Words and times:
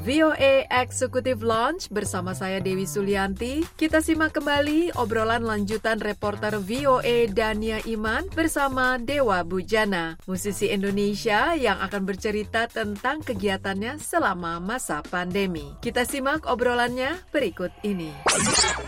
VOA 0.00 0.64
Executive 0.72 1.44
Launch 1.44 1.92
bersama 1.92 2.32
saya 2.32 2.56
Dewi 2.56 2.88
Sulianti. 2.88 3.68
Kita 3.76 4.00
simak 4.00 4.32
kembali 4.32 4.96
obrolan 4.96 5.44
lanjutan 5.44 6.00
reporter 6.00 6.56
VOA 6.56 7.28
Dania 7.28 7.84
Iman 7.84 8.24
bersama 8.32 8.96
Dewa 8.96 9.44
Bujana, 9.44 10.16
musisi 10.24 10.72
Indonesia 10.72 11.52
yang 11.52 11.84
akan 11.84 12.08
bercerita 12.08 12.64
tentang 12.64 13.20
kegiatannya 13.20 14.00
selama 14.00 14.56
masa 14.56 15.04
pandemi. 15.04 15.76
Kita 15.84 16.08
simak 16.08 16.48
obrolannya 16.48 17.20
berikut 17.28 17.68
ini. 17.84 18.08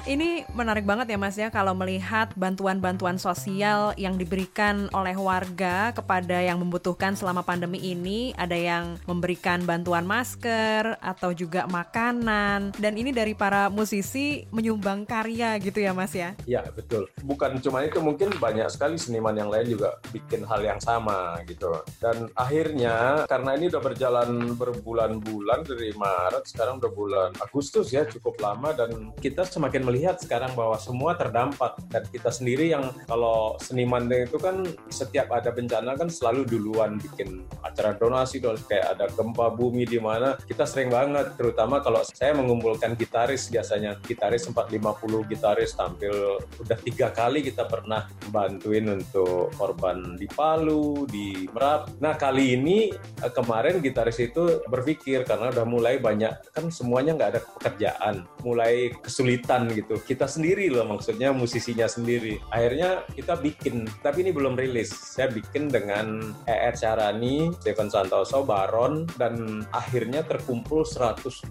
Ini 0.08 0.48
menarik 0.56 0.88
banget 0.88 1.12
ya 1.12 1.18
Mas 1.20 1.36
ya 1.36 1.52
kalau 1.52 1.76
melihat 1.76 2.32
bantuan-bantuan 2.40 3.20
sosial 3.20 3.92
yang 4.00 4.16
diberikan 4.16 4.88
oleh 4.96 5.12
warga 5.14 5.92
kepada 5.92 6.40
yang 6.40 6.56
membutuhkan 6.56 7.20
selama 7.20 7.44
pandemi 7.44 7.78
ini. 7.84 8.32
Ada 8.40 8.56
yang 8.56 8.84
memberikan 9.04 9.60
bantuan 9.68 10.08
masker, 10.08 11.01
atau 11.02 11.34
juga 11.34 11.66
makanan 11.66 12.78
dan 12.78 12.92
ini 12.94 13.10
dari 13.10 13.34
para 13.34 13.66
musisi 13.66 14.46
menyumbang 14.54 15.02
karya 15.02 15.58
gitu 15.58 15.82
ya 15.82 15.90
Mas 15.90 16.14
ya? 16.14 16.38
Ya 16.46 16.62
betul. 16.70 17.10
Bukan 17.26 17.58
cuma 17.58 17.82
itu 17.82 17.98
mungkin 17.98 18.30
banyak 18.38 18.70
sekali 18.70 18.94
seniman 18.94 19.34
yang 19.34 19.50
lain 19.50 19.74
juga 19.74 19.98
bikin 20.14 20.46
hal 20.46 20.62
yang 20.62 20.78
sama 20.78 21.42
gitu. 21.50 21.82
Dan 21.98 22.30
akhirnya 22.38 23.26
karena 23.26 23.58
ini 23.58 23.66
udah 23.66 23.82
berjalan 23.82 24.30
berbulan-bulan 24.54 25.66
dari 25.66 25.90
Maret 25.98 26.46
sekarang 26.46 26.78
udah 26.78 26.92
bulan 26.94 27.30
Agustus 27.42 27.90
ya 27.90 28.06
cukup 28.06 28.38
lama 28.38 28.70
dan 28.70 29.10
kita 29.18 29.42
semakin 29.42 29.82
melihat 29.82 30.22
sekarang 30.22 30.54
bahwa 30.54 30.78
semua 30.78 31.18
terdampak 31.18 31.80
dan 31.90 32.06
kita 32.12 32.30
sendiri 32.30 32.70
yang 32.70 32.94
kalau 33.10 33.58
seniman 33.58 34.06
itu 34.12 34.36
kan 34.36 34.68
setiap 34.92 35.32
ada 35.32 35.48
bencana 35.48 35.96
kan 35.96 36.12
selalu 36.12 36.44
duluan 36.44 37.00
bikin 37.00 37.48
acara 37.64 37.96
donasi 37.96 38.44
kayak 38.44 38.92
ada 38.92 39.08
gempa 39.08 39.48
bumi 39.56 39.88
di 39.88 39.96
mana 39.96 40.36
kita 40.44 40.68
sering 40.68 40.91
banget, 40.92 41.32
terutama 41.40 41.80
kalau 41.80 42.04
saya 42.04 42.36
mengumpulkan 42.36 42.92
gitaris 43.00 43.48
biasanya. 43.48 43.96
Gitaris 44.04 44.44
sempat 44.44 44.68
50 44.68 45.24
gitaris 45.24 45.72
tampil, 45.72 46.36
udah 46.60 46.78
tiga 46.84 47.08
kali 47.08 47.40
kita 47.40 47.64
pernah 47.64 48.04
bantuin 48.28 48.84
untuk 48.92 49.48
korban 49.56 50.20
di 50.20 50.28
Palu, 50.28 51.08
di 51.08 51.48
Merap. 51.48 51.96
Nah 52.04 52.20
kali 52.20 52.60
ini 52.60 52.92
eh, 52.92 53.32
kemarin 53.32 53.80
gitaris 53.80 54.20
itu 54.20 54.60
berpikir 54.68 55.24
karena 55.24 55.48
udah 55.48 55.64
mulai 55.64 55.96
banyak, 55.96 56.52
kan 56.52 56.68
semuanya 56.68 57.16
nggak 57.16 57.30
ada 57.32 57.40
pekerjaan, 57.56 58.28
mulai 58.44 58.92
kesulitan 59.00 59.72
gitu. 59.72 59.96
Kita 59.96 60.28
sendiri 60.28 60.68
loh 60.68 60.84
maksudnya 60.84 61.32
musisinya 61.32 61.88
sendiri. 61.88 62.36
Akhirnya 62.52 63.08
kita 63.16 63.40
bikin, 63.40 63.88
tapi 64.04 64.26
ini 64.26 64.30
belum 64.34 64.58
rilis. 64.58 64.92
Saya 64.92 65.32
bikin 65.32 65.72
dengan 65.72 66.34
E.R. 66.44 66.74
Carani, 66.76 67.54
Stephen 67.62 67.88
Santoso, 67.88 68.42
Baron, 68.42 69.06
dan 69.16 69.64
akhirnya 69.70 70.26
terkumpul 70.26 70.81
120 70.84 71.48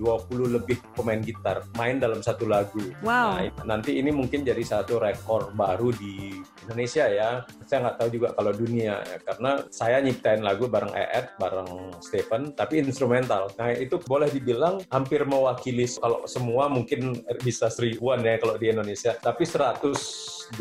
lebih 0.52 0.78
pemain 0.96 1.20
gitar 1.20 1.64
main 1.80 1.98
dalam 1.98 2.20
satu 2.20 2.46
lagu. 2.46 2.82
Wow. 3.02 3.42
Nah, 3.62 3.78
nanti 3.78 3.98
ini 3.98 4.12
mungkin 4.14 4.44
jadi 4.46 4.62
satu 4.62 5.00
rekor 5.02 5.52
baru 5.56 5.90
di 5.96 6.38
Indonesia 6.68 7.08
ya. 7.08 7.42
Saya 7.66 7.88
nggak 7.88 7.98
tahu 7.98 8.10
juga 8.12 8.28
kalau 8.36 8.52
dunia 8.52 9.00
ya, 9.02 9.18
karena 9.24 9.64
saya 9.72 10.04
nyiptain 10.04 10.44
lagu 10.44 10.68
bareng 10.68 10.92
Eed, 10.92 11.40
bareng 11.40 11.98
Stephen, 12.04 12.52
tapi 12.54 12.84
instrumental. 12.84 13.48
Nah 13.56 13.72
itu 13.72 13.98
boleh 14.04 14.28
dibilang 14.28 14.84
hampir 14.92 15.24
mewakili 15.24 15.88
kalau 15.88 16.28
semua 16.28 16.68
mungkin 16.68 17.24
bisa 17.42 17.72
seribuan 17.72 18.20
ya 18.22 18.38
kalau 18.38 18.60
di 18.60 18.70
Indonesia, 18.70 19.16
tapi 19.18 19.48
120 19.48 20.58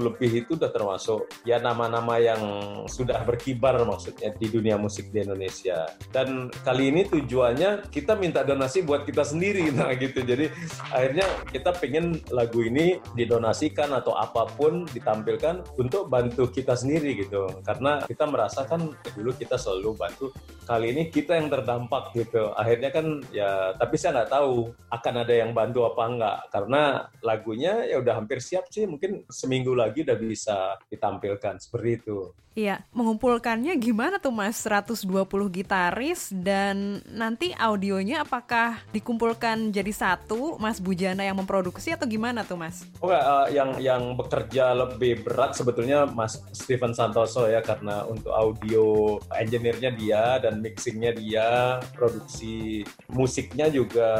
lebih 0.00 0.30
itu 0.46 0.56
udah 0.56 0.72
termasuk 0.72 1.28
ya 1.44 1.60
nama-nama 1.60 2.16
yang 2.16 2.42
sudah 2.88 3.20
berkibar 3.26 3.76
maksudnya 3.84 4.32
di 4.34 4.48
dunia 4.48 4.80
musik 4.80 5.12
di 5.12 5.20
Indonesia. 5.22 5.86
Dan 6.08 6.48
kali 6.64 6.88
ini 6.88 7.04
tujuannya 7.06 7.89
kita 7.90 8.14
minta 8.14 8.46
donasi 8.46 8.86
buat 8.86 9.02
kita 9.04 9.26
sendiri, 9.26 9.68
nah 9.76 9.90
gitu. 9.92 10.22
Jadi 10.22 10.48
akhirnya 10.94 11.26
kita 11.50 11.74
pengen 11.76 12.22
lagu 12.30 12.62
ini 12.62 13.02
didonasikan 13.18 13.90
atau 13.92 14.14
apa 14.14 14.46
pun 14.54 14.86
ditampilkan 14.88 15.76
untuk 15.76 16.06
bantu 16.06 16.48
kita 16.48 16.78
sendiri 16.78 17.18
gitu. 17.26 17.50
Karena 17.66 18.06
kita 18.06 18.24
merasakan 18.30 18.94
dulu 19.12 19.34
kita 19.34 19.58
selalu 19.58 19.98
bantu, 19.98 20.26
kali 20.64 20.94
ini 20.94 21.02
kita 21.10 21.36
yang 21.36 21.50
terdampak 21.50 22.14
gitu. 22.14 22.54
Akhirnya 22.54 22.90
kan 22.94 23.20
ya, 23.34 23.74
tapi 23.74 23.98
saya 23.98 24.22
nggak 24.22 24.32
tahu 24.32 24.70
akan 24.88 25.14
ada 25.26 25.34
yang 25.34 25.50
bantu 25.50 25.84
apa 25.84 26.02
enggak. 26.06 26.38
Karena 26.54 26.82
lagunya 27.20 27.84
ya 27.84 27.98
udah 27.98 28.14
hampir 28.16 28.38
siap 28.38 28.70
sih, 28.70 28.86
mungkin 28.86 29.26
seminggu 29.26 29.74
lagi 29.74 30.06
udah 30.06 30.16
bisa 30.16 30.78
ditampilkan 30.86 31.58
seperti 31.58 31.90
itu. 32.00 32.30
Iya, 32.50 32.82
mengumpulkannya 32.90 33.78
gimana 33.78 34.18
tuh 34.18 34.34
Mas? 34.34 34.58
120 34.66 35.06
gitaris 35.54 36.34
dan 36.34 36.98
nanti 37.06 37.54
audionya 37.80 38.28
apakah 38.28 38.76
dikumpulkan 38.92 39.72
jadi 39.72 39.88
satu 39.88 40.60
Mas 40.60 40.76
Bujana 40.76 41.24
yang 41.24 41.40
memproduksi 41.40 41.96
atau 41.96 42.04
gimana 42.04 42.44
tuh 42.44 42.60
Mas? 42.60 42.84
Oh 43.00 43.08
uh, 43.08 43.48
yang 43.48 43.80
yang 43.80 44.12
bekerja 44.20 44.76
lebih 44.76 45.24
berat 45.24 45.56
sebetulnya 45.56 46.04
Mas 46.04 46.44
Steven 46.52 46.92
Santoso 46.92 47.48
ya 47.48 47.64
karena 47.64 48.04
untuk 48.04 48.36
audio 48.36 49.16
engineer-nya 49.32 49.96
dia 49.96 50.36
dan 50.44 50.60
mixingnya 50.60 51.16
dia, 51.16 51.80
produksi 51.96 52.84
musiknya 53.08 53.72
juga 53.72 54.12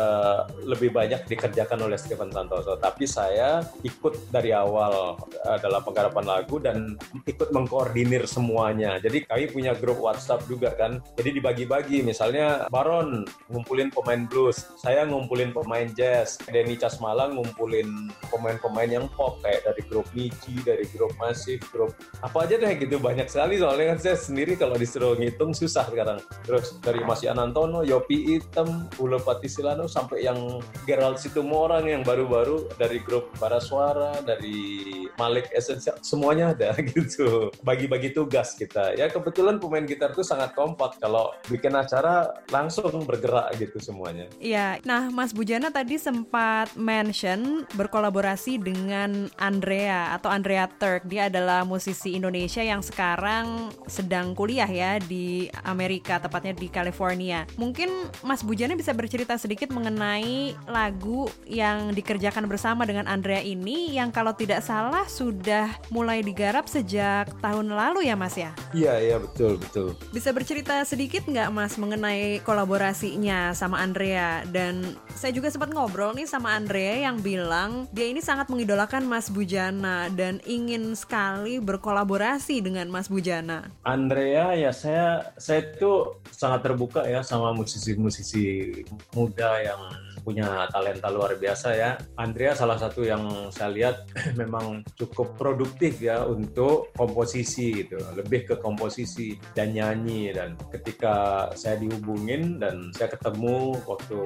lebih 0.64 0.96
banyak 0.96 1.28
dikerjakan 1.28 1.84
oleh 1.84 2.00
Steven 2.00 2.32
Santoso. 2.32 2.80
Tapi 2.80 3.04
saya 3.04 3.60
ikut 3.84 4.32
dari 4.32 4.56
awal 4.56 5.20
uh, 5.20 5.58
dalam 5.60 5.84
penggarapan 5.84 6.24
lagu 6.24 6.56
dan 6.56 6.96
ikut 7.28 7.52
mengkoordinir 7.52 8.24
semuanya. 8.24 8.96
Jadi 9.04 9.28
kami 9.28 9.52
punya 9.52 9.76
grup 9.76 10.00
WhatsApp 10.00 10.48
juga 10.48 10.72
kan. 10.72 11.04
Jadi 11.20 11.36
dibagi-bagi. 11.36 12.00
Misalnya 12.00 12.64
Baron 12.72 13.28
ngumpulin 13.50 13.90
pemain 13.90 14.22
blues, 14.24 14.70
saya 14.78 15.04
ngumpulin 15.04 15.50
pemain 15.50 15.90
jazz, 15.90 16.38
Denny 16.46 16.78
Casmalang 16.78 17.36
ngumpulin 17.36 18.08
pemain-pemain 18.30 18.88
yang 18.88 19.06
pop 19.12 19.42
kayak 19.42 19.66
dari 19.66 19.82
grup 19.90 20.06
Niji, 20.14 20.62
dari 20.62 20.86
grup 20.94 21.12
Masif, 21.18 21.60
grup 21.74 21.92
apa 22.22 22.46
aja 22.46 22.56
deh 22.56 22.72
gitu 22.78 23.02
banyak 23.02 23.26
sekali 23.26 23.58
soalnya 23.58 23.94
kan 23.94 23.98
saya 23.98 24.16
sendiri 24.16 24.54
kalau 24.54 24.78
disuruh 24.78 25.18
ngitung 25.18 25.50
susah 25.52 25.84
sekarang. 25.90 26.22
Terus 26.46 26.78
dari 26.80 27.02
Mas 27.02 27.26
Anantono, 27.26 27.82
Yopi 27.82 28.38
Item, 28.38 28.86
Ulo 29.02 29.18
Patisilano 29.18 29.90
sampai 29.90 30.24
yang 30.24 30.62
Gerald 30.86 31.18
Situmorang 31.18 31.90
yang 31.90 32.02
baru-baru 32.06 32.70
dari 32.78 33.02
grup 33.02 33.34
Baraswara, 33.42 34.22
dari 34.22 34.86
Malik 35.18 35.50
Essential 35.52 35.98
semuanya 36.00 36.54
ada 36.54 36.76
gitu. 36.94 37.50
Bagi-bagi 37.66 38.14
tugas 38.14 38.54
kita. 38.54 38.94
Ya 38.94 39.10
kebetulan 39.10 39.58
pemain 39.58 39.84
gitar 39.84 40.14
itu 40.14 40.22
sangat 40.22 40.54
kompak 40.54 41.00
kalau 41.02 41.34
bikin 41.50 41.74
acara 41.74 42.30
langsung 42.52 43.02
bergerak 43.04 43.39
gitu 43.56 43.80
semuanya. 43.80 44.26
Iya. 44.42 44.82
Nah, 44.84 45.08
Mas 45.08 45.32
Bujana 45.32 45.72
tadi 45.72 45.96
sempat 45.96 46.74
mention 46.76 47.64
berkolaborasi 47.74 48.60
dengan 48.60 49.32
Andrea 49.40 50.12
atau 50.16 50.28
Andrea 50.28 50.68
Turk. 50.68 51.06
Dia 51.08 51.32
adalah 51.32 51.64
musisi 51.64 52.18
Indonesia 52.18 52.60
yang 52.60 52.84
sekarang 52.84 53.70
sedang 53.86 54.34
kuliah 54.34 54.68
ya 54.68 55.00
di 55.00 55.48
Amerika, 55.64 56.18
tepatnya 56.18 56.52
di 56.52 56.68
California. 56.68 57.46
Mungkin 57.56 57.88
Mas 58.26 58.44
Bujana 58.44 58.74
bisa 58.74 58.92
bercerita 58.92 59.38
sedikit 59.38 59.70
mengenai 59.70 60.58
lagu 60.68 61.30
yang 61.46 61.94
dikerjakan 61.94 62.50
bersama 62.50 62.82
dengan 62.84 63.06
Andrea 63.06 63.40
ini 63.40 63.94
yang 63.94 64.10
kalau 64.10 64.34
tidak 64.34 64.60
salah 64.66 65.06
sudah 65.06 65.70
mulai 65.88 66.20
digarap 66.20 66.66
sejak 66.66 67.30
tahun 67.38 67.72
lalu 67.72 68.10
ya 68.10 68.18
Mas 68.18 68.34
ya? 68.34 68.50
Iya, 68.74 68.94
iya 68.98 69.16
betul, 69.22 69.56
betul. 69.56 69.94
Bisa 70.10 70.34
bercerita 70.34 70.82
sedikit 70.82 71.22
nggak 71.30 71.48
Mas 71.54 71.78
mengenai 71.78 72.42
kolaborasinya 72.42 73.29
sama 73.54 73.80
Andrea? 73.80 74.42
Dan 74.48 74.98
saya 75.14 75.30
juga 75.30 75.48
sempat 75.48 75.70
ngobrol 75.70 76.12
nih 76.16 76.26
sama 76.26 76.54
Andrea 76.54 77.06
yang 77.08 77.22
bilang 77.22 77.86
dia 77.94 78.10
ini 78.10 78.18
sangat 78.18 78.50
mengidolakan 78.50 79.06
Mas 79.06 79.30
Bujana 79.30 80.10
dan 80.12 80.42
ingin 80.44 80.92
sekali 80.98 81.62
berkolaborasi 81.62 82.60
dengan 82.64 82.90
Mas 82.90 83.06
Bujana. 83.06 83.70
Andrea 83.86 84.54
ya 84.58 84.70
saya 84.74 85.30
saya 85.38 85.70
tuh 85.76 86.20
sangat 86.28 86.66
terbuka 86.66 87.06
ya 87.06 87.22
sama 87.22 87.54
musisi-musisi 87.54 88.82
muda 89.14 89.62
yang 89.62 89.80
punya 90.20 90.68
talenta 90.70 91.08
luar 91.08 91.36
biasa 91.36 91.68
ya. 91.74 91.90
Andrea 92.16 92.52
salah 92.54 92.76
satu 92.76 93.04
yang 93.04 93.50
saya 93.52 93.70
lihat 93.72 93.96
memang 94.40 94.84
cukup 94.96 95.36
produktif 95.40 95.98
ya 96.00 96.24
untuk 96.24 96.92
komposisi 96.94 97.84
gitu, 97.84 97.98
lebih 98.14 98.46
ke 98.46 98.54
komposisi 98.60 99.36
dan 99.56 99.72
nyanyi 99.72 100.32
dan 100.32 100.54
ketika 100.70 101.48
saya 101.56 101.80
dihubungin 101.80 102.60
dan 102.60 102.92
saya 102.94 103.12
ketemu 103.12 103.76
waktu 103.88 104.20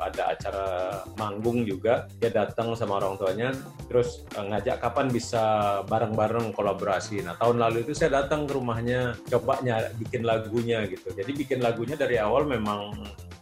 ada 0.00 0.34
acara 0.34 0.68
manggung 1.16 1.62
juga, 1.64 2.10
dia 2.18 2.32
datang 2.32 2.74
sama 2.74 2.98
orang 2.98 3.16
tuanya 3.20 3.50
terus 3.86 4.22
eh, 4.34 4.44
ngajak 4.44 4.78
kapan 4.82 5.06
bisa 5.10 5.42
bareng-bareng 5.86 6.54
kolaborasi. 6.54 7.22
Nah, 7.26 7.34
tahun 7.38 7.58
lalu 7.58 7.86
itu 7.86 7.92
saya 7.94 8.22
datang 8.22 8.46
ke 8.46 8.54
rumahnya 8.54 9.14
coba 9.28 9.58
bikin 9.98 10.22
lagunya 10.26 10.86
gitu. 10.86 11.10
Jadi 11.12 11.30
bikin 11.34 11.60
lagunya 11.60 11.94
dari 11.98 12.16
awal 12.18 12.46
memang 12.46 12.94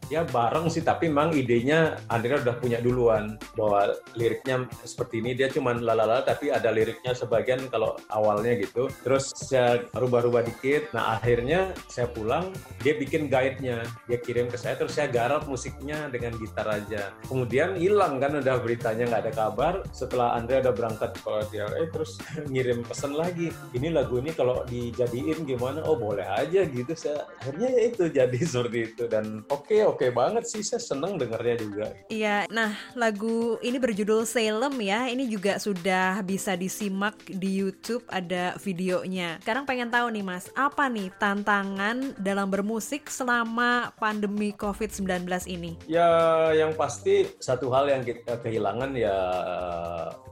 ya 0.09 0.25
bareng 0.25 0.73
sih 0.73 0.81
tapi 0.85 1.13
memang 1.13 1.37
idenya 1.37 2.01
Andrea 2.09 2.41
udah 2.41 2.57
punya 2.57 2.81
duluan 2.81 3.37
bahwa 3.55 3.95
liriknya 4.17 4.65
seperti 4.85 5.21
ini. 5.21 5.37
Dia 5.37 5.53
cuman 5.53 5.85
lalala 5.85 6.25
tapi 6.25 6.49
ada 6.49 6.73
liriknya 6.73 7.13
sebagian 7.13 7.69
kalau 7.69 7.95
awalnya 8.13 8.57
gitu. 8.57 8.89
Terus 9.05 9.31
saya 9.37 9.85
rubah-rubah 9.93 10.45
dikit. 10.45 10.91
Nah 10.97 11.21
akhirnya 11.21 11.77
saya 11.87 12.09
pulang 12.09 12.51
dia 12.81 12.97
bikin 12.97 13.29
guide-nya. 13.29 13.85
Dia 14.09 14.19
kirim 14.21 14.49
ke 14.49 14.57
saya 14.57 14.81
terus 14.81 14.97
saya 14.97 15.13
garap 15.13 15.45
musiknya 15.45 16.09
dengan 16.09 16.35
gitar 16.41 16.67
aja. 16.69 17.13
Kemudian 17.29 17.77
hilang 17.77 18.19
kan 18.19 18.41
udah 18.41 18.57
beritanya 18.65 19.05
nggak 19.13 19.23
ada 19.29 19.33
kabar. 19.35 19.75
Setelah 19.93 20.37
Andrea 20.41 20.65
udah 20.65 20.75
berangkat 20.75 21.11
kalau 21.21 21.45
dia 21.53 21.69
eh 21.77 21.89
terus 21.93 22.17
ngirim 22.53 22.83
pesan 22.83 23.13
lagi. 23.15 23.53
Ini 23.77 23.93
lagu 23.93 24.19
ini 24.19 24.33
kalau 24.33 24.65
dijadiin 24.65 25.45
gimana? 25.45 25.85
Oh 25.85 25.99
boleh 25.99 26.25
aja 26.25 26.65
gitu 26.65 26.93
saya 26.97 27.29
akhirnya 27.41 27.69
ya 27.69 27.83
itu 27.93 28.05
jadi 28.09 28.39
seperti 28.53 28.79
itu. 28.95 29.05
Dan 29.11 29.45
oke 29.53 29.69
okay, 29.69 29.81
oke 29.85 29.98
okay 29.99 30.15
banget 30.15 30.47
sih 30.47 30.63
saya 30.63 30.79
seneng 30.79 31.19
dengarnya 31.19 31.57
juga. 31.59 31.87
Iya 32.07 32.47
nah 32.49 32.79
lagu 32.95 33.59
ini 33.59 33.83
berjudul 33.83 34.23
Salem 34.23 34.75
ya. 34.79 35.11
Ini 35.11 35.27
juga 35.27 35.59
sudah 35.59 36.23
bisa 36.23 36.55
disimak 36.55 37.19
di 37.27 37.59
YouTube 37.59 38.07
ada 38.07 38.55
videonya. 38.63 39.43
Sekarang 39.43 39.67
pengen 39.67 39.91
tahu 39.91 40.15
nih 40.15 40.23
mas 40.23 40.47
apa 40.55 40.87
nih 40.87 41.11
tantangan 41.19 42.15
dalam 42.23 42.47
bermusik 42.47 43.11
selama 43.11 43.91
pandemi 43.99 44.55
COVID-19 44.55 45.27
ini? 45.51 45.75
Ya 45.91 46.09
yang 46.55 46.79
pasti 46.79 47.27
satu 47.43 47.75
hal 47.75 47.91
yang 47.91 48.07
kita 48.07 48.39
kehilangan 48.39 48.95
ya 48.95 49.17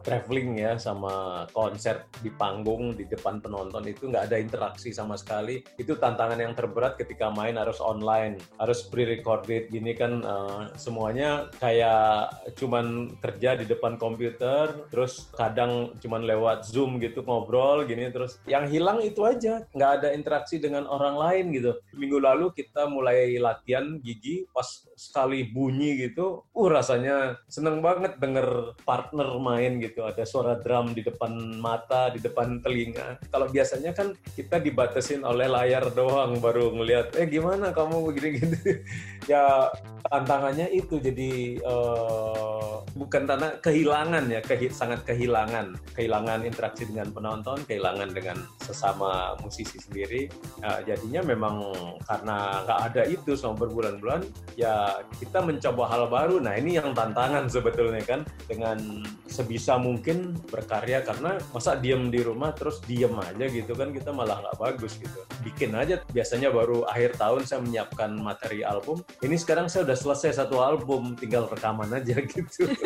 traveling 0.07 0.63
ya 0.63 0.79
sama 0.79 1.47
konser 1.51 2.07
di 2.23 2.31
panggung 2.31 2.95
di 2.95 3.03
depan 3.11 3.43
penonton 3.43 3.83
itu 3.91 4.07
nggak 4.07 4.31
ada 4.31 4.39
interaksi 4.39 4.95
sama 4.95 5.19
sekali. 5.19 5.67
Itu 5.75 5.99
tantangan 5.99 6.39
yang 6.39 6.55
terberat 6.55 6.95
ketika 6.95 7.33
main 7.35 7.59
harus 7.59 7.83
online 7.83 8.39
harus 8.63 8.87
pre-recorded 8.87 9.56
gini 9.67 9.97
kan 9.97 10.21
uh, 10.21 10.69
semuanya 10.77 11.49
kayak 11.57 12.53
cuman 12.57 13.17
kerja 13.19 13.57
di 13.57 13.65
depan 13.65 13.97
komputer 13.97 14.89
terus 14.93 15.33
kadang 15.33 15.97
cuman 15.99 16.29
lewat 16.29 16.69
zoom 16.69 17.01
gitu 17.01 17.25
ngobrol 17.25 17.89
gini 17.89 18.13
terus 18.13 18.37
yang 18.45 18.69
hilang 18.69 19.01
itu 19.01 19.25
aja. 19.25 19.65
Nggak 19.73 19.91
ada 20.01 20.09
interaksi 20.13 20.61
dengan 20.61 20.85
orang 20.87 21.17
lain 21.17 21.45
gitu. 21.57 21.73
Minggu 21.97 22.19
lalu 22.21 22.53
kita 22.53 22.87
mulai 22.87 23.37
latihan 23.41 23.99
gigi 24.03 24.47
pas 24.53 24.67
sekali 24.97 25.45
bunyi 25.53 26.09
gitu 26.09 26.49
uh 26.57 26.69
rasanya 26.73 27.37
seneng 27.53 27.85
banget 27.85 28.17
denger 28.17 28.73
partner 28.83 29.29
main 29.37 29.77
gitu. 29.79 30.03
Ada 30.03 30.25
suara 30.25 30.57
drum 30.57 30.97
di 30.97 31.05
depan 31.05 31.61
mata 31.61 32.09
di 32.09 32.19
depan 32.19 32.65
telinga. 32.65 33.21
Kalau 33.29 33.47
biasanya 33.53 33.93
kan 33.93 34.17
kita 34.33 34.57
dibatasin 34.57 35.21
oleh 35.23 35.47
layar 35.47 35.93
doang 35.93 36.41
baru 36.41 36.73
ngelihat 36.73 37.13
eh 37.21 37.29
gimana 37.29 37.77
kamu 37.77 38.09
begini 38.09 38.29
gitu 38.41 38.57
ya 39.33 39.69
tantangannya 40.09 40.73
itu 40.73 40.97
jadi 40.97 41.61
uh, 41.61 42.76
bukan 42.97 43.29
tanah 43.29 43.61
kehilangan 43.61 44.25
ya 44.33 44.41
kehi 44.41 44.73
sangat 44.73 45.05
kehilangan. 45.05 45.77
Kehilangan 45.93 46.49
interaksi 46.49 46.89
dengan 46.89 47.13
penonton 47.13 47.61
kehilangan 47.69 48.11
dengan 48.17 48.41
sesama 48.65 49.37
musisi 49.45 49.77
sendiri. 49.77 50.33
Uh, 50.65 50.81
jadinya 50.89 51.21
memang 51.21 51.61
karena 52.09 52.65
nggak 52.65 52.81
ada 52.93 53.03
itu 53.05 53.37
selama 53.37 53.69
berbulan-bulan 53.69 54.25
ya 54.57 55.05
kita 55.21 55.45
mencoba 55.45 55.85
hal 55.93 56.03
baru. 56.09 56.41
Nah 56.41 56.57
ini 56.57 56.81
yang 56.81 56.97
tantangan 56.97 57.47
sebetulnya 57.53 58.01
kan 58.03 58.25
dengan 58.49 59.05
sebisa 59.29 59.77
mungkin 59.77 60.33
berkarya. 60.49 61.05
Karena 61.05 61.37
masa 61.53 61.77
diem 61.77 62.09
di 62.09 62.25
rumah 62.25 62.57
terus 62.57 62.81
diem 62.89 63.13
aja 63.21 63.45
gitu 63.47 63.77
kan 63.77 63.93
kita 63.93 64.11
malah 64.11 64.41
nggak 64.41 64.57
bagus 64.57 64.97
gitu. 64.97 65.21
Bikin 65.45 65.77
aja 65.77 66.01
biasanya 66.11 66.49
baru 66.49 66.89
akhir 66.89 67.21
tahun 67.21 67.45
saya 67.45 67.61
menyiapkan 67.61 68.17
materi 68.17 68.65
album. 68.65 69.05
Ini 69.21 69.37
sekarang 69.37 69.69
saya 69.69 69.85
udah 69.85 69.99
selesai 69.99 70.41
satu 70.41 70.65
album 70.65 71.13
tinggal 71.21 71.45
rekaman 71.47 71.93
aja 71.93 72.17
gitu 72.33 72.86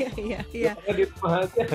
iya 0.00 0.10
iya 0.16 0.40
iya. 0.52 0.72
Di 0.88 1.04
rumah 1.04 1.44
aja. 1.44 1.62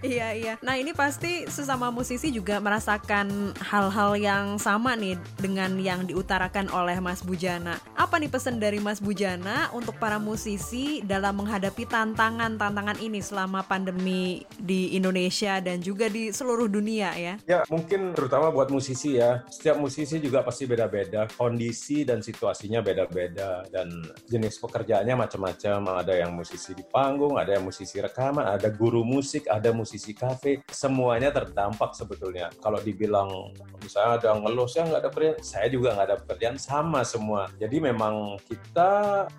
Iya 0.00 0.28
iya. 0.32 0.54
Nah 0.64 0.74
ini 0.80 0.96
pasti 0.96 1.44
sesama 1.46 1.92
musisi 1.92 2.32
juga 2.32 2.58
merasakan 2.58 3.52
hal-hal 3.60 4.16
yang 4.16 4.44
sama 4.56 4.96
nih 4.96 5.20
dengan 5.38 5.76
yang 5.78 6.08
diutarakan 6.08 6.72
oleh 6.72 6.98
Mas 6.98 7.20
Bujana. 7.22 7.78
Apa 7.94 8.16
nih 8.16 8.32
pesan 8.32 8.58
dari 8.58 8.80
Mas 8.80 8.98
Bujana 8.98 9.68
untuk 9.76 10.00
para 10.00 10.16
musisi 10.16 11.04
dalam 11.04 11.36
menghadapi 11.36 11.84
tantangan-tantangan 11.86 12.98
ini 13.04 13.20
selama 13.20 13.62
pandemi 13.62 14.42
di 14.56 14.96
Indonesia 14.96 15.60
dan 15.60 15.84
juga 15.84 16.08
di 16.08 16.32
seluruh 16.32 16.66
dunia 16.66 17.12
ya? 17.14 17.34
Ya 17.44 17.60
mungkin 17.68 18.16
terutama 18.16 18.48
buat 18.50 18.72
musisi 18.72 19.20
ya. 19.20 19.44
Setiap 19.52 19.78
musisi 19.78 20.16
juga 20.18 20.40
pasti 20.40 20.64
beda-beda. 20.64 21.28
Kondisi 21.36 22.02
dan 22.08 22.24
situasinya 22.24 22.80
beda-beda. 22.80 23.68
Dan 23.68 24.00
jenis 24.26 24.56
pekerjaannya 24.58 25.14
macam-macam. 25.14 25.78
Ada 26.00 26.24
yang 26.24 26.32
musisi 26.32 26.72
di 26.72 26.84
panggung 26.88 27.36
ada 27.36 27.56
yang 27.56 27.59
musisi 27.62 28.00
rekaman, 28.00 28.44
ada 28.44 28.68
guru 28.72 29.04
musik, 29.06 29.46
ada 29.46 29.70
musisi 29.70 30.16
kafe, 30.16 30.64
semuanya 30.68 31.30
terdampak 31.30 31.94
sebetulnya. 31.94 32.50
Kalau 32.58 32.80
dibilang 32.80 33.54
misalnya 33.84 34.20
ada 34.20 34.30
ngeluh, 34.40 34.66
saya 34.66 34.88
nggak 34.90 35.00
ada 35.00 35.10
pekerjaan, 35.12 35.38
saya 35.44 35.66
juga 35.68 35.88
nggak 35.94 36.08
ada 36.08 36.18
pekerjaan, 36.18 36.56
sama 36.56 37.00
semua. 37.04 37.52
Jadi 37.60 37.76
memang 37.78 38.40
kita 38.48 38.90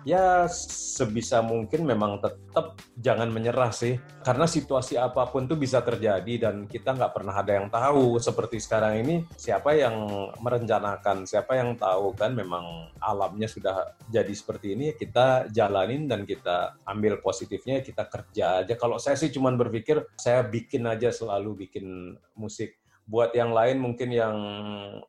ya 0.06 0.46
sebisa 0.48 1.42
mungkin 1.42 1.84
memang 1.84 2.22
tetap 2.22 2.78
jangan 2.98 3.28
menyerah 3.28 3.74
sih, 3.74 3.98
karena 4.22 4.46
situasi 4.46 4.94
apa 4.96 5.26
pun 5.28 5.50
tuh 5.50 5.58
bisa 5.58 5.82
terjadi 5.82 6.48
dan 6.48 6.70
kita 6.70 6.94
nggak 6.94 7.12
pernah 7.12 7.34
ada 7.34 7.52
yang 7.58 7.68
tahu. 7.68 8.16
Seperti 8.22 8.62
sekarang 8.62 9.02
ini, 9.02 9.26
siapa 9.34 9.74
yang 9.74 9.94
merencanakan, 10.38 11.26
siapa 11.26 11.58
yang 11.58 11.74
tahu 11.74 12.14
kan 12.14 12.32
memang 12.32 12.94
alamnya 13.02 13.50
sudah 13.50 13.98
jadi 14.06 14.30
seperti 14.30 14.78
ini, 14.78 14.94
kita 14.94 15.50
jalanin 15.50 16.06
dan 16.06 16.22
kita 16.22 16.78
ambil 16.86 17.18
positifnya, 17.18 17.82
kita 17.82 18.06
kerja 18.12 18.60
aja. 18.60 18.74
Kalau 18.76 19.00
saya 19.00 19.16
sih 19.16 19.32
cuma 19.32 19.48
berpikir 19.56 20.04
saya 20.20 20.44
bikin 20.44 20.84
aja 20.84 21.08
selalu 21.08 21.64
bikin 21.64 22.12
musik 22.36 22.81
buat 23.06 23.34
yang 23.34 23.50
lain 23.50 23.82
mungkin 23.82 24.14
yang 24.14 24.36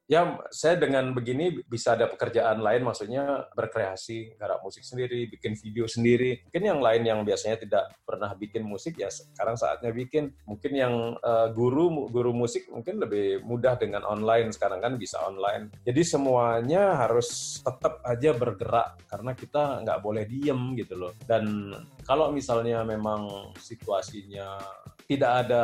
ya 0.10 0.42
saya 0.50 0.76
dengan 0.82 1.14
begini 1.14 1.62
bisa 1.64 1.94
ada 1.94 2.10
pekerjaan 2.10 2.60
lain 2.60 2.82
maksudnya 2.82 3.48
berkreasi 3.54 4.36
garap 4.36 4.66
musik 4.66 4.82
sendiri 4.82 5.30
bikin 5.30 5.54
video 5.56 5.86
sendiri. 5.86 6.42
Mungkin 6.50 6.64
yang 6.64 6.80
lain 6.82 7.04
yang 7.06 7.20
biasanya 7.22 7.62
tidak 7.62 7.86
pernah 8.04 8.34
bikin 8.34 8.66
musik 8.66 8.98
ya 8.98 9.10
sekarang 9.14 9.56
saatnya 9.56 9.94
bikin. 9.94 10.34
Mungkin 10.50 10.72
yang 10.74 10.94
uh, 11.22 11.48
guru 11.54 12.10
guru 12.10 12.34
musik 12.34 12.68
mungkin 12.74 12.98
lebih 12.98 13.46
mudah 13.46 13.78
dengan 13.78 14.02
online 14.04 14.50
sekarang 14.52 14.82
kan 14.82 14.98
bisa 14.98 15.22
online. 15.24 15.70
Jadi 15.86 16.02
semuanya 16.02 16.98
harus 16.98 17.60
tetap 17.62 18.02
aja 18.04 18.34
bergerak 18.34 18.98
karena 19.08 19.32
kita 19.38 19.82
nggak 19.86 20.02
boleh 20.02 20.24
diem 20.26 20.74
gitu 20.76 20.98
loh. 20.98 21.14
Dan 21.24 21.74
kalau 22.04 22.34
misalnya 22.34 22.82
memang 22.84 23.54
situasinya 23.58 24.60
tidak 25.16 25.48
ada 25.48 25.64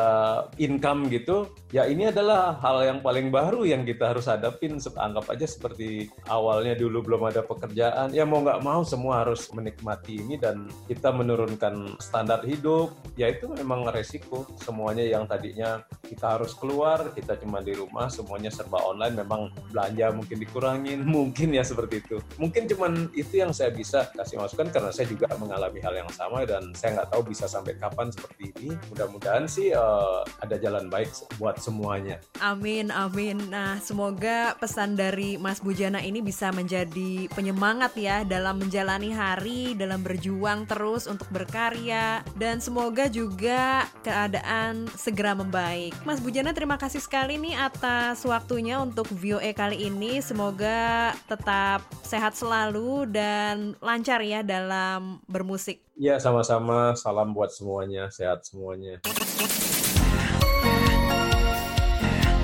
income 0.61 1.09
gitu, 1.09 1.49
ya 1.73 1.89
ini 1.89 2.09
adalah 2.09 2.57
hal 2.61 2.85
yang 2.85 2.99
paling 3.01 3.33
baru 3.33 3.65
yang 3.65 3.83
kita 3.83 4.13
harus 4.13 4.29
hadapin. 4.29 4.77
Anggap 4.99 5.31
aja 5.31 5.47
seperti 5.47 6.11
awalnya 6.27 6.75
dulu 6.75 7.01
belum 7.05 7.29
ada 7.29 7.41
pekerjaan, 7.41 8.11
ya 8.13 8.23
mau 8.27 8.43
nggak 8.43 8.61
mau 8.61 8.81
semua 8.85 9.25
harus 9.25 9.49
menikmati 9.51 10.21
ini 10.21 10.35
dan 10.37 10.67
kita 10.85 11.09
menurunkan 11.09 11.97
standar 11.97 12.43
hidup, 12.45 12.93
ya 13.17 13.31
itu 13.31 13.49
memang 13.49 13.87
resiko. 13.89 14.45
Semuanya 14.61 15.05
yang 15.05 15.25
tadinya 15.25 15.81
kita 16.05 16.39
harus 16.39 16.53
keluar, 16.57 17.13
kita 17.13 17.37
cuma 17.39 17.61
di 17.61 17.73
rumah, 17.77 18.09
semuanya 18.09 18.49
serba 18.49 18.81
online, 18.81 19.15
memang 19.21 19.49
belanja 19.69 20.11
mungkin 20.13 20.37
dikurangin, 20.41 20.99
mungkin 21.15 21.53
ya 21.53 21.63
seperti 21.63 22.01
itu. 22.01 22.17
Mungkin 22.41 22.65
cuman 22.69 23.13
itu 23.13 23.39
yang 23.39 23.53
saya 23.53 23.71
bisa 23.71 24.09
kasih 24.13 24.41
masukan 24.41 24.67
karena 24.73 24.91
saya 24.91 25.07
juga 25.07 25.29
mengalami 25.37 25.79
hal 25.79 25.95
yang 25.95 26.11
sama 26.11 26.43
dan 26.43 26.73
saya 26.75 26.99
nggak 26.99 27.09
tahu 27.13 27.21
bisa 27.29 27.45
sampai 27.45 27.77
kapan 27.77 28.11
seperti 28.11 28.51
ini. 28.57 28.75
Mudah-mudahan 28.91 29.38
mudah-mudahan 29.39 29.45
sih 29.47 29.71
uh, 29.71 30.21
ada 30.43 30.55
jalan 30.59 30.91
baik 30.91 31.09
buat 31.39 31.59
semuanya. 31.63 32.19
Amin, 32.43 32.91
amin. 32.91 33.39
Nah, 33.47 33.79
semoga 33.79 34.55
pesan 34.59 34.99
dari 34.99 35.39
Mas 35.39 35.63
Bujana 35.63 36.03
ini 36.03 36.19
bisa 36.19 36.51
menjadi 36.51 37.31
penyemangat 37.31 37.95
ya 37.95 38.27
dalam 38.27 38.59
menjalani 38.59 39.15
hari, 39.15 39.75
dalam 39.79 40.03
berjuang 40.03 40.67
terus 40.67 41.07
untuk 41.07 41.31
berkarya, 41.31 42.23
dan 42.35 42.59
semoga 42.59 43.07
juga 43.07 43.87
keadaan 44.03 44.91
segera 44.99 45.31
membaik. 45.35 45.95
Mas 46.03 46.19
Bujana, 46.19 46.51
terima 46.51 46.75
kasih 46.75 46.99
sekali 46.99 47.39
nih 47.39 47.55
atas 47.55 48.23
waktunya 48.27 48.81
untuk 48.83 49.07
VOA 49.15 49.55
kali 49.55 49.87
ini. 49.87 50.19
Semoga 50.19 51.13
tetap 51.31 51.85
sehat 52.03 52.35
selalu 52.35 53.07
dan 53.07 53.79
lancar 53.79 54.19
ya 54.19 54.43
dalam 54.43 55.23
bermusik. 55.29 55.88
Iya, 55.99 56.15
sama-sama. 56.15 56.95
Salam 56.95 57.35
buat 57.35 57.51
semuanya. 57.51 58.07
Sehat 58.07 58.47
semuanya. 58.47 59.03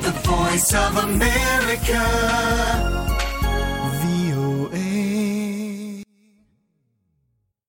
The 0.04 0.12
Voice 0.28 0.76
of 0.76 1.00
America. 1.00 2.04